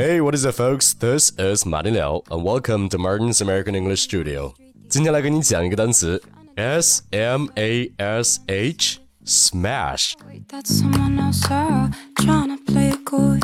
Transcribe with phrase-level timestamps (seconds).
[0.00, 0.94] Hey, what is up, folks?
[0.94, 4.54] This is Martin Liao, and welcome to Martin's American English Studio.
[4.88, 6.22] 今天来跟你讲一个单词，
[6.54, 10.12] S M A S H，smash。
[10.48, 13.38] That someone else saw, trying to play it coy,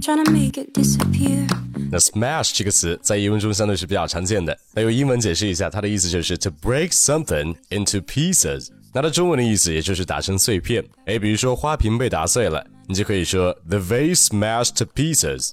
[0.00, 1.46] trying to make it disappear.
[1.90, 4.56] 那 smash 这个词在英文中相对是比较常见的。
[4.74, 8.68] 那用英文解释一下，它的意思就是 to break something into pieces。
[8.92, 10.84] 那它中文的意思也就是打成碎片。
[11.04, 15.50] 哎，比如说花瓶被打碎了，你就可以说 the vase smashed to pieces。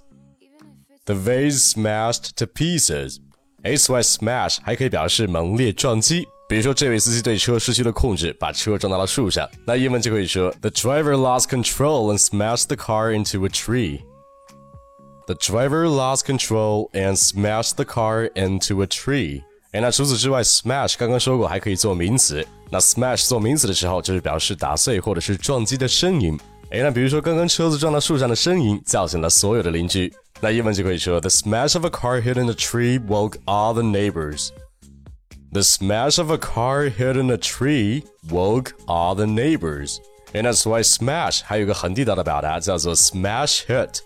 [1.07, 3.17] The vase smashed to pieces。
[3.63, 6.25] 哎，此外，smash 还可以表示猛烈撞击。
[6.49, 9.49] 比如说，这位司机对车失去了控制，把车撞到了树上。
[9.65, 17.15] 那英文就可以说 The driver lost control and smashed the car into a tree。The driver lost control and
[17.17, 19.41] smashed the car into a tree。
[19.71, 22.45] 哎，那除此之外，smash 刚刚说过还可以做名词。
[22.69, 26.37] 那 smash 做名词的时候，就是表示打碎或者是撞击的声音。
[26.71, 30.13] 哎，那比如说刚刚车子撞到树上的声音，叫醒了所有的邻居。
[30.41, 36.31] 那英文就可以说 The smash of a car hitting a tree woke all the neighbors。The smash of
[36.31, 39.97] a car hitting a tree woke all the neighbors。
[40.33, 43.99] 哎，那此外，smash 还有一个很地道的表达叫做 smash hit。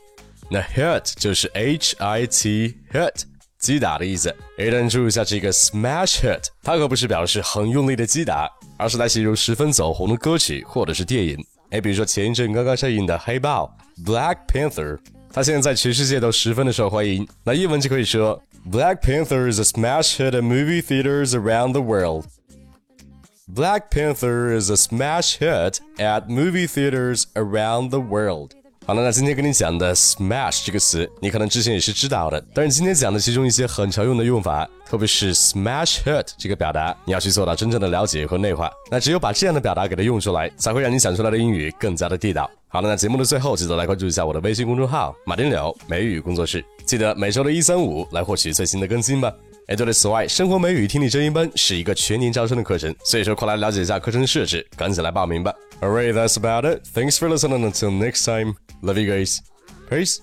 [0.50, 3.23] 那 hit 就是 H I T hit
[3.60, 4.30] 击打的意思。
[4.58, 11.38] 哎，但注意一下这个 smash hit，它可不是表示很用力的击打，而是来形容十分走红的歌曲或者是电影。
[11.70, 13.73] 哎，比如说前一阵刚刚上映的《黑豹》
[14.06, 15.00] Black Panther，
[15.32, 17.28] 它现在在全世界都十分的受欢迎。
[17.44, 24.76] 那英文就可以说 Black Panther is a smash hit at movie theaters around the world。Black Panther is a
[24.76, 28.54] smash hit at movie theaters around the world。
[28.85, 38.69] 好了，那今天跟你讲的 smash 这个词，你可能之前也是知道的，但是今天讲的其中一些很常用的用法，特别是 smash hurt 这个表达，你要去做到真正的了解和内化。
[38.91, 42.51] 那只有把这样的表达给它用出来，才会让你讲出来的英语更加的地道。
[42.67, 49.33] 好了，那节目的最后，记得来关注一下我的微信公众号“马丁柳美语工作室”，记得每周的一三五来获取最新的更新吧。
[49.69, 55.55] 哎，对了，此外，生活美语听力真音班是一个全年招生的课程，所以说快来了解一下课程设置，赶紧来报名吧。
[55.81, 56.83] Alright, that's about it.
[56.95, 57.71] Thanks for listening.
[57.71, 59.41] Until next time, love you guys.
[59.89, 60.20] Peace.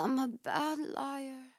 [0.00, 1.57] I'm a bad liar.